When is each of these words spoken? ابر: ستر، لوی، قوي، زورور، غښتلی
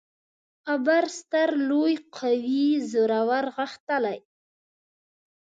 ابر: 0.73 1.05
ستر، 1.17 1.49
لوی، 1.69 1.93
قوي، 2.17 2.67
زورور، 2.91 3.45
غښتلی 3.55 4.19